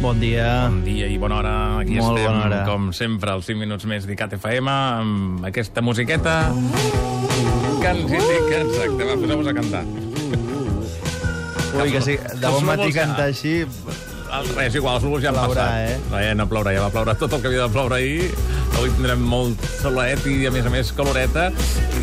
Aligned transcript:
Bon 0.00 0.14
dia. 0.20 0.68
Bon 0.70 0.82
dia 0.86 1.06
i 1.10 1.16
bona 1.18 1.40
hora. 1.40 1.54
Aquí 1.82 1.96
Molt 1.98 2.18
estem, 2.18 2.30
bona 2.30 2.44
hora. 2.46 2.60
com 2.68 2.92
sempre, 2.94 3.32
als 3.34 3.48
5 3.50 3.58
minuts 3.58 3.84
més 3.90 4.06
d'ICAT 4.06 4.36
FM, 4.38 4.68
amb 4.70 5.46
aquesta 5.48 5.82
musiqueta 5.82 6.36
que 7.82 7.88
ens 7.90 8.06
indica... 8.06 8.60
Exacte, 8.62 9.04
va, 9.08 9.16
poseu-vos 9.18 9.48
a 9.50 9.54
cantar. 9.58 9.82
Ui, 11.78 11.90
que 11.92 12.00
sí, 12.02 12.14
de 12.18 12.46
bon 12.50 12.64
matí 12.66 12.92
ja- 12.94 13.04
cantar 13.08 13.26
així... 13.32 13.60
Res, 14.58 14.74
igual, 14.76 14.98
els 14.98 15.04
núvols 15.06 15.22
ja 15.24 15.30
han 15.32 15.38
passat. 15.40 15.88
eh? 15.88 15.98
eh? 16.20 16.32
No 16.36 16.44
plourà, 16.50 16.74
ja 16.76 16.82
va 16.84 16.90
ploure 16.92 17.14
tot 17.16 17.32
el 17.32 17.40
que 17.40 17.48
havia 17.48 17.62
de 17.64 17.72
ploure 17.72 17.96
ahir. 17.96 18.26
Avui 18.78 18.92
tindrem 18.94 19.22
molt 19.26 19.62
solet 19.80 20.22
i, 20.30 20.44
a 20.46 20.52
més 20.54 20.66
a 20.68 20.70
més, 20.70 20.92
caloreta. 20.94 21.48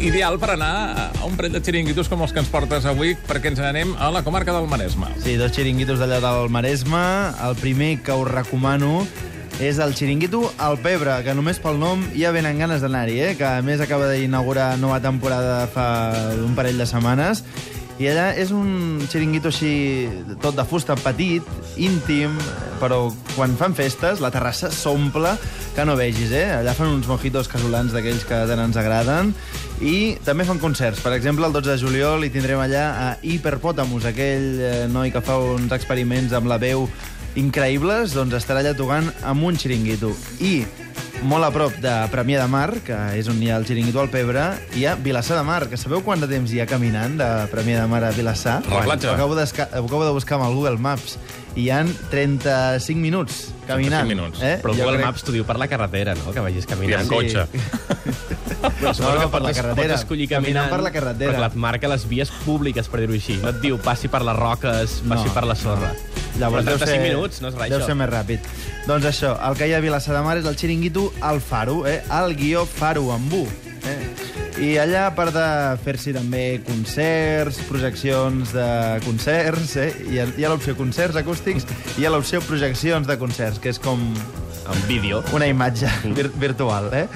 Ideal 0.00 0.38
per 0.40 0.54
anar 0.54 1.10
a 1.20 1.26
un 1.26 1.34
parell 1.36 1.52
de 1.52 1.60
xiringuitos 1.60 2.08
com 2.08 2.22
els 2.24 2.32
que 2.32 2.40
ens 2.40 2.48
portes 2.48 2.86
avui, 2.88 3.12
perquè 3.28 3.50
ens 3.50 3.60
n'anem 3.60 3.92
a 4.00 4.08
la 4.14 4.22
comarca 4.24 4.54
del 4.56 4.70
Maresme. 4.70 5.10
Sí, 5.20 5.34
dos 5.36 5.52
xiringuitos 5.52 6.00
d'allà 6.00 6.22
del 6.24 6.48
Maresme. 6.48 7.02
El 7.44 7.58
primer 7.60 7.90
que 8.00 8.16
us 8.16 8.30
recomano 8.30 9.02
és 9.60 9.82
el 9.84 9.92
xiringuito 9.92 10.46
al 10.56 10.80
Pebre, 10.80 11.18
que 11.26 11.36
només 11.36 11.60
pel 11.60 11.76
nom 11.76 12.08
ja 12.16 12.32
venen 12.32 12.64
ganes 12.64 12.80
d'anar-hi, 12.80 13.20
eh? 13.20 13.30
que 13.36 13.44
a 13.44 13.60
més 13.60 13.84
acaba 13.84 14.08
d'inaugurar 14.08 14.72
nova 14.80 14.96
temporada 15.04 15.66
fa 15.76 15.86
un 16.40 16.56
parell 16.56 16.80
de 16.80 16.88
setmanes. 16.88 17.44
I 18.00 18.08
allà 18.14 18.30
és 18.40 18.48
un 18.56 19.04
xiringuito 19.12 19.52
així, 19.52 20.08
tot 20.40 20.56
de 20.56 20.64
fusta, 20.64 20.96
petit, 21.04 21.44
íntim, 21.76 22.40
però 22.82 23.06
quan 23.36 23.54
fan 23.58 23.76
festes 23.78 24.20
la 24.22 24.32
terrassa 24.34 24.72
s'omple 24.74 25.36
que 25.76 25.86
no 25.86 25.94
vegis, 25.96 26.34
eh? 26.34 26.48
Allà 26.58 26.74
fan 26.76 26.90
uns 26.98 27.06
mojitos 27.08 27.48
casolans 27.48 27.94
d'aquells 27.94 28.26
que 28.28 28.42
tant 28.50 28.60
ens 28.66 28.76
agraden 28.80 29.32
i 29.80 30.18
també 30.26 30.46
fan 30.48 30.60
concerts. 30.62 31.00
Per 31.04 31.14
exemple, 31.14 31.46
el 31.46 31.54
12 31.54 31.76
de 31.76 31.80
juliol 31.80 32.26
hi 32.26 32.32
tindrem 32.34 32.60
allà 32.60 32.84
a 32.90 33.08
Hiperpòtamus, 33.22 34.06
aquell 34.10 34.46
eh, 34.60 34.74
noi 34.90 35.14
que 35.14 35.22
fa 35.24 35.38
uns 35.54 35.72
experiments 35.74 36.34
amb 36.36 36.50
la 36.50 36.60
veu 36.62 36.88
increïbles, 37.38 38.12
doncs 38.18 38.36
estarà 38.42 38.60
allà 38.60 38.76
tocant 38.76 39.08
amb 39.24 39.48
un 39.48 39.56
xiringuito. 39.56 40.12
I 40.44 40.62
molt 41.22 41.46
a 41.46 41.52
prop 41.54 41.74
de 41.78 41.92
Premià 42.10 42.40
de 42.42 42.48
Mar, 42.50 42.68
que 42.82 42.96
és 43.14 43.28
on 43.30 43.38
hi 43.38 43.50
ha 43.52 43.58
el 43.60 43.66
xiringuito 43.66 44.00
al 44.02 44.10
Pebre, 44.10 44.42
hi 44.74 44.86
ha 44.86 44.96
Vilassar 44.98 45.38
de 45.38 45.44
Mar, 45.46 45.60
que 45.70 45.78
sabeu 45.78 46.02
quant 46.02 46.20
de 46.20 46.28
temps 46.30 46.50
hi 46.50 46.58
ha 46.60 46.66
caminant 46.66 47.14
de 47.20 47.28
Premià 47.52 47.84
de 47.84 47.90
Mar 47.90 48.02
a 48.04 48.10
Vilassar? 48.16 48.58
La 48.66 48.82
platja. 48.82 49.12
Ho 49.12 49.14
acabo, 49.14 49.38
ho 49.38 49.86
acabo 49.86 50.04
de 50.04 50.12
buscar 50.18 50.40
amb 50.40 50.48
el 50.48 50.56
Google 50.58 50.82
Maps. 50.82 51.18
Hi 51.54 51.66
han 51.68 51.90
35 52.10 52.96
minuts 52.98 53.50
caminant. 53.66 54.06
35 54.06 54.08
minuts. 54.08 54.40
Eh? 54.42 54.54
Però 54.62 54.72
Google 54.72 54.94
crec- 54.96 55.04
Maps 55.04 55.22
t'ho 55.26 55.32
diu 55.34 55.44
per 55.44 55.58
la 55.60 55.66
carretera, 55.68 56.14
no?, 56.16 56.32
que 56.32 56.40
vagis 56.40 56.64
I 56.64 56.70
caminant. 56.70 57.02
amb 57.02 57.12
cotxe. 57.12 57.44
Però 58.80 58.92
suposo 58.94 59.14
No, 59.14 59.20
no, 59.22 59.30
per 59.30 59.42
la 59.42 59.52
carretera. 59.52 59.74
pots 59.94 60.00
escollir 60.02 60.28
Caminant 60.30 60.68
caminant, 60.68 60.70
per 60.70 60.80
la 60.86 60.92
carretera. 60.94 61.32
Perquè 61.34 61.50
et 61.50 61.56
marca 61.60 61.88
les 61.92 62.06
vies 62.08 62.30
públiques, 62.46 62.88
per 62.88 63.00
dir-ho 63.02 63.12
així. 63.18 63.36
No 63.42 63.50
et 63.52 63.60
diu 63.60 63.76
passi 63.82 64.08
per 64.08 64.22
les 64.24 64.36
roques, 64.38 65.00
passi 65.08 65.28
No, 65.28 65.34
per 65.34 65.44
la 65.50 65.54
sorra. 65.58 65.92
Llavors 66.40 66.64
Però 66.64 66.72
deu 66.72 66.78
35 66.80 66.86
ser, 66.88 67.00
minuts, 67.12 67.42
no 67.42 67.48
és 67.52 67.54
res, 67.58 67.68
deu 67.74 67.80
això. 67.82 67.86
ser 67.90 67.96
més 68.00 68.08
ràpid. 68.08 68.46
Doncs 68.88 69.04
això, 69.10 69.34
el 69.50 69.56
que 69.58 69.68
hi 69.68 69.74
ha 69.74 69.82
a 69.82 69.84
Vilassar 69.84 70.14
de 70.16 70.22
Mar 70.24 70.38
és 70.40 70.46
el 70.48 70.56
xiringuito 70.56 71.12
al 71.20 71.42
Faro, 71.44 71.82
eh? 71.86 72.00
el 72.22 72.34
guió 72.38 72.64
Faro 72.66 73.10
amb 73.12 73.34
U. 73.42 73.42
I 74.62 74.76
allà, 74.78 75.08
a 75.08 75.14
part 75.16 75.34
de 75.34 75.44
fer-s'hi 75.82 76.12
també 76.14 76.60
concerts, 76.62 77.56
projeccions 77.66 78.52
de 78.54 78.66
concerts, 79.02 79.72
eh? 79.82 79.88
hi 80.12 80.20
ha, 80.22 80.26
hi 80.38 80.46
ha 80.46 80.52
l'opció 80.52 80.76
concerts 80.78 81.18
acústics 81.18 81.66
i 81.96 82.04
hi 82.04 82.06
ha 82.06 82.12
l'opció 82.14 82.38
projeccions 82.46 83.10
de 83.10 83.16
concerts, 83.18 83.58
que 83.58 83.72
és 83.72 83.80
com 83.82 84.04
En 84.70 84.84
vídeo. 84.86 85.24
una 85.34 85.48
imatge 85.50 85.90
vir 86.14 86.28
virtual. 86.38 86.92
Eh? 86.94 87.08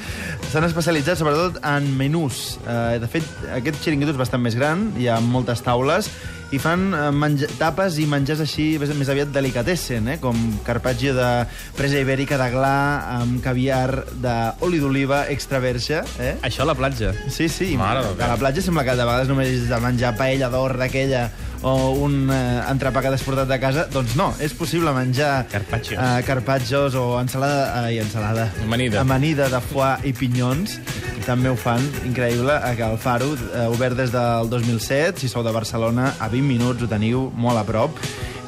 S'han 0.47 0.65
especialitzat 0.69 1.19
sobretot 1.19 1.59
en 1.67 1.89
menús. 1.99 2.57
Eh, 2.63 2.99
de 3.03 3.09
fet, 3.11 3.27
aquest 3.57 3.81
xiringuito 3.83 4.15
és 4.15 4.21
bastant 4.21 4.43
més 4.43 4.55
gran, 4.55 4.93
hi 4.97 5.09
ha 5.11 5.19
moltes 5.21 5.61
taules, 5.67 6.09
i 6.55 6.61
fan 6.63 6.93
eh, 6.95 7.09
menja 7.11 7.49
tapes 7.59 7.97
i 7.99 8.07
menjars 8.07 8.45
així 8.45 8.67
més, 8.79 8.93
més 8.95 9.11
aviat 9.11 9.33
delicatessen, 9.35 10.07
eh? 10.15 10.19
com 10.23 10.39
carpaccio 10.67 11.17
de 11.17 11.31
presa 11.77 11.99
ibèrica 11.99 12.39
de 12.39 12.47
gla 12.55 12.77
amb 13.17 13.41
caviar 13.43 14.05
d'oli 14.23 14.79
d'oliva 14.83 15.25
extra 15.35 15.59
verge. 15.63 16.05
Eh? 16.23 16.37
Això 16.47 16.63
a 16.63 16.71
la 16.71 16.77
platja. 16.79 17.11
Sí, 17.27 17.51
sí. 17.51 17.73
Mare 17.81 18.05
a 18.15 18.31
la 18.31 18.39
platja 18.39 18.63
sembla 18.63 18.87
que 18.87 18.95
de 18.95 19.09
vegades 19.09 19.33
només 19.33 19.51
és 19.51 19.67
de 19.73 19.83
menjar 19.83 20.15
paella 20.19 20.53
d'or 20.53 20.79
d'aquella 20.79 21.27
o 21.63 21.93
un 22.05 22.29
eh, 22.31 22.61
entrepà 22.71 23.03
que 23.03 23.11
t'has 23.13 23.25
portat 23.27 23.49
de 23.49 23.59
casa. 23.63 23.87
Doncs 23.93 24.17
no, 24.19 24.31
és 24.43 24.53
possible 24.55 24.93
menjar 24.97 25.47
Carpaccios. 25.51 25.99
eh, 26.01 26.23
carpaccios 26.27 26.95
o 26.95 27.21
ensalada... 27.21 27.85
Ai, 27.85 27.99
ensalada. 28.03 28.51
Amanida. 28.63 29.01
Amanida 29.01 29.49
de 29.53 29.61
foie 29.61 29.97
i 30.11 30.13
pinyons. 30.13 30.79
També 31.27 31.51
ho 31.51 31.57
fan, 31.59 31.83
increïble, 32.07 32.55
a 32.55 32.75
Cal 32.79 32.95
Faro, 33.03 33.33
eh, 33.35 33.67
obert 33.67 33.97
des 33.99 34.13
del 34.15 34.49
2007. 34.53 35.19
Si 35.21 35.29
sou 35.29 35.43
de 35.43 35.51
Barcelona, 35.51 36.13
a 36.23 36.29
20 36.31 36.47
minuts 36.47 36.83
ho 36.83 36.89
teniu 36.91 37.31
molt 37.35 37.59
a 37.59 37.65
prop. 37.67 37.99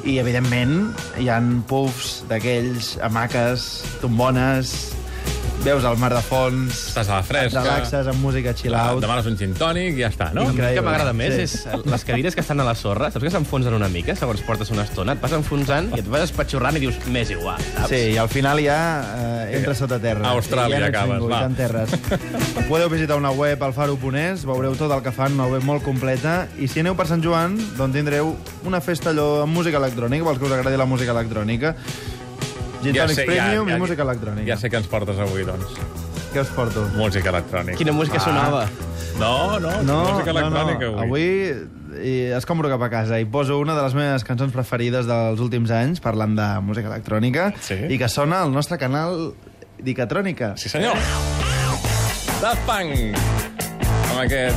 I, 0.06 0.20
evidentment, 0.22 0.92
hi 1.18 1.26
han 1.28 1.64
puffs 1.66 2.20
d'aquells, 2.30 2.94
hamaques, 3.02 3.64
tombones, 4.00 4.76
veus 5.64 5.84
el 5.84 5.96
mar 5.98 6.10
de 6.14 6.20
fons... 6.24 6.70
Estàs 6.92 7.08
a 7.10 7.18
la 7.18 7.24
fresca. 7.26 7.60
Et 7.60 7.66
relaxes 7.66 8.08
amb 8.10 8.22
música 8.22 8.52
chill 8.56 8.74
out. 8.78 9.00
Demanes 9.02 9.26
un 9.28 9.36
gin 9.38 9.52
tònic 9.58 9.98
i 9.98 10.04
ja 10.04 10.10
està, 10.12 10.28
no? 10.32 10.44
No? 10.44 10.48
El 10.48 10.54
Increïble. 10.54 10.74
que 10.78 10.84
m'agrada 10.86 11.12
més 11.16 11.34
Sí. 11.34 11.42
és 11.44 11.84
les 11.84 12.04
cadires 12.06 12.34
que 12.36 12.40
estan 12.44 12.60
a 12.62 12.66
la 12.66 12.74
sorra, 12.78 13.10
saps 13.10 13.24
que 13.26 13.32
s'enfonsen 13.34 13.74
una 13.74 13.88
mica 13.92 14.14
segons 14.16 14.40
portes 14.46 14.70
una 14.70 14.84
estona? 14.86 15.16
Et 15.18 15.20
vas 15.22 15.34
enfonsant 15.36 15.90
i 15.96 16.00
et 16.00 16.08
vas 16.08 16.22
espatxorrant 16.28 16.78
i 16.78 16.82
dius, 16.86 16.96
m'és 17.10 17.32
igual, 17.34 17.60
saps? 17.74 17.88
Sí, 17.90 18.00
i 18.14 18.18
al 18.22 18.30
final 18.32 18.62
ja 18.62 18.78
eh, 19.18 19.58
entra 19.58 19.74
sota 19.74 19.98
terra. 19.98 20.28
A 20.30 20.36
Austràlia 20.38 20.78
I 20.78 20.86
ja 20.86 20.90
acabes, 20.92 21.18
ningú, 21.18 21.28
va. 21.28 21.48
Podeu 22.70 22.88
visitar 22.92 23.16
una 23.18 23.30
web 23.34 23.62
alfaro.es, 23.62 24.44
veureu 24.48 24.76
tot 24.78 24.92
el 24.94 25.02
que 25.02 25.12
fan, 25.12 25.34
una 25.38 25.48
web 25.50 25.64
molt 25.66 25.82
completa, 25.82 26.46
i 26.58 26.68
si 26.70 26.80
aneu 26.84 26.96
per 26.98 27.08
Sant 27.10 27.24
Joan, 27.24 27.58
doncs 27.76 27.96
tindreu 27.98 28.36
una 28.68 28.80
festa 28.84 29.10
allò 29.10 29.42
amb 29.42 29.54
música 29.56 29.80
electrònica, 29.82 30.24
pels 30.24 30.38
que 30.38 30.48
us 30.48 30.52
agradi 30.58 30.76
la 30.80 30.86
música 30.86 31.12
electrònica. 31.16 31.74
Gin 32.82 32.94
Tònics 32.94 33.24
Premium 33.26 33.68
i 33.68 33.76
música 33.80 34.04
electrònica. 34.06 34.46
Ja 34.46 34.56
sé 34.60 34.70
que 34.70 34.76
ens 34.78 34.86
portes 34.90 35.18
avui, 35.18 35.42
doncs. 35.44 35.64
Què 36.32 36.42
us 36.44 36.50
porto? 36.54 36.84
Música 36.94 37.30
electrònica. 37.32 37.76
Quina 37.78 37.92
música 37.92 38.18
Ah. 38.20 38.24
sonava? 38.24 38.68
No, 39.18 39.58
no, 39.58 39.82
No, 39.82 40.12
música 40.12 40.32
no, 40.32 40.40
no. 40.40 40.46
electrònica 40.46 40.86
avui. 40.86 41.02
Avui 41.06 42.04
i 42.04 42.16
escombro 42.36 42.68
cap 42.68 42.82
a 42.82 42.90
casa 42.90 43.18
i 43.18 43.24
poso 43.24 43.58
una 43.58 43.74
de 43.74 43.82
les 43.82 43.94
meves 43.94 44.22
cançons 44.24 44.52
preferides 44.52 45.06
dels 45.08 45.40
últims 45.40 45.70
anys, 45.70 46.00
parlant 46.00 46.36
de 46.36 46.60
música 46.60 46.86
electrònica, 46.88 47.52
Sí. 47.60 47.74
i 47.88 47.98
que 47.98 48.08
sona 48.08 48.42
al 48.42 48.52
nostre 48.52 48.78
canal 48.78 49.32
d'Icatrònica. 49.82 50.52
Sí, 50.56 50.68
senyor. 50.68 50.94
Daft 52.40 52.60
Punk. 52.66 53.16
Amb 54.12 54.20
aquest 54.20 54.56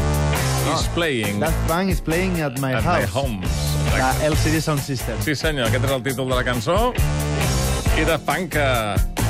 Is 0.76 0.84
Playing 0.94 1.40
Daft 1.42 1.58
Punk 1.68 1.90
is 1.90 2.00
playing 2.02 2.40
at 2.42 2.60
my 2.60 2.74
at 2.76 2.84
house. 2.84 3.02
my 3.02 3.20
homes. 3.20 3.50
La 3.98 4.14
LCD 4.28 4.62
Sound 4.62 4.80
System. 4.82 5.18
Sí, 5.22 5.34
senyor, 5.36 5.68
aquest 5.68 5.86
és 5.86 5.92
el 5.92 6.04
títol 6.04 6.30
de 6.30 6.36
la 6.36 6.44
cançó. 6.44 6.94
I 7.98 8.04
Daft 8.06 8.26
Punk, 8.26 8.52
que 8.56 8.66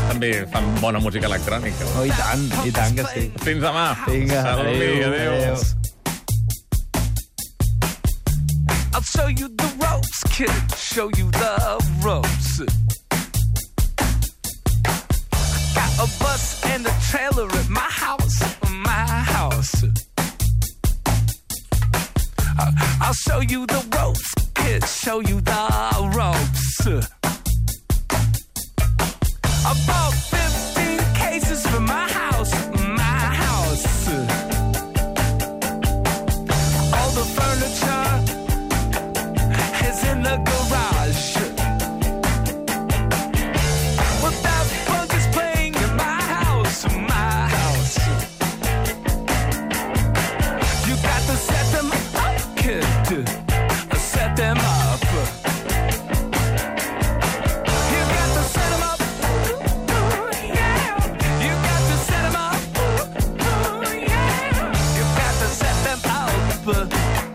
també 0.07 0.29
fan 0.51 0.67
bona 0.81 0.99
música 1.03 1.27
electrònica. 1.27 1.85
Oh, 1.99 2.05
i 2.07 2.11
tant, 2.15 2.43
i 2.67 2.71
tant 2.75 2.95
que 2.97 3.05
sí. 3.11 3.23
Fins 3.43 3.61
demà. 3.63 3.85
Vinga, 4.07 4.41
Salut, 4.45 4.67
adéu, 4.67 5.07
adéu. 5.07 5.31
adéu. 5.33 5.55
I'll 8.93 9.01
show 9.03 9.27
you 9.27 9.47
the 9.57 9.69
ropes, 9.81 10.23
kid. 10.29 10.51
Show 10.77 11.09
you 11.17 11.29
the 11.31 11.53
ropes. 12.03 12.61
Got 15.75 15.91
a 15.99 16.07
bus 16.19 16.61
and 16.73 16.85
a 16.87 16.93
trailer 17.09 17.47
at 17.59 17.69
my 17.69 17.89
house, 17.89 18.39
my 18.69 19.05
house. 19.35 19.83
I- 22.59 22.73
I'll 23.01 23.13
show 23.25 23.41
you 23.41 23.65
the 23.65 23.81
ropes, 23.97 24.33
kid. 24.55 24.85
Show 24.87 25.19
you 25.21 25.41
the 25.41 25.63
ropes. 26.15 27.20
I 29.71 29.73
bought 29.87 30.13
15 30.13 31.13
cases 31.13 31.65
for 31.65 31.79
my 31.79 32.05
house, 32.09 32.51
my 32.53 32.71
house. 32.71 32.80
whisper. 66.65 67.30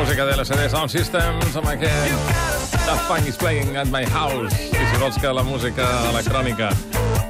música 0.00 0.24
de 0.24 0.32
l'SD 0.32 0.70
Sound 0.72 0.88
Systems 0.88 1.56
amb 1.60 1.68
aquest 1.68 2.30
Daft 2.86 3.04
Punk 3.08 3.26
is 3.28 3.36
playing 3.36 3.76
at 3.76 3.90
my 3.92 4.06
house. 4.14 4.56
I 4.72 4.86
si 4.88 5.00
vols 5.02 5.18
que 5.20 5.32
la 5.36 5.44
música 5.44 5.84
electrònica 6.08 6.70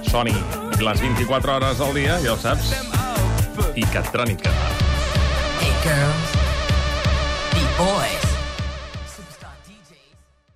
soni 0.07 0.37
les 0.79 1.03
24 1.03 1.57
hores 1.57 1.83
al 1.83 1.99
dia, 1.99 2.21
ja 2.23 2.37
ho 2.37 2.39
saps, 2.39 2.71
i 3.75 3.83
catrònica. 3.91 4.55
Hey, 5.59 5.75
girls. 5.83 6.35
The 7.59 7.69
boys. 7.83 8.20